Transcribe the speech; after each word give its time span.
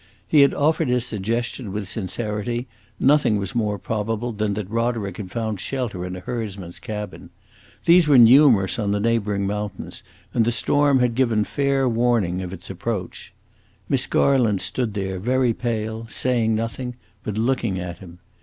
He 0.27 0.41
had 0.41 0.55
offered 0.55 0.87
his 0.87 1.05
suggestion 1.05 1.71
with 1.71 1.87
sincerity; 1.87 2.67
nothing 2.99 3.37
was 3.37 3.53
more 3.53 3.77
probable 3.77 4.31
than 4.31 4.55
that 4.55 4.67
Roderick 4.67 5.17
had 5.17 5.29
found 5.29 5.59
shelter 5.59 6.03
in 6.07 6.15
a 6.15 6.21
herdsman's 6.21 6.79
cabin. 6.79 7.29
These 7.85 8.07
were 8.07 8.17
numerous 8.17 8.79
on 8.79 8.89
the 8.89 8.99
neighboring 8.99 9.45
mountains, 9.45 10.01
and 10.33 10.43
the 10.43 10.51
storm 10.51 11.01
had 11.01 11.13
given 11.13 11.43
fair 11.43 11.87
warning 11.87 12.41
of 12.41 12.51
its 12.51 12.67
approach. 12.71 13.31
Miss 13.87 14.07
Garland 14.07 14.59
stood 14.61 14.95
there 14.95 15.19
very 15.19 15.53
pale, 15.53 16.07
saying 16.09 16.55
nothing, 16.55 16.95
but 17.23 17.37
looking 17.37 17.79
at 17.79 17.99
him. 17.99 18.17